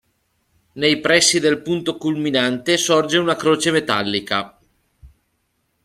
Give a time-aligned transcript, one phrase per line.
[0.71, 4.57] Nei pressi del punto culminante sorge una croce metallica.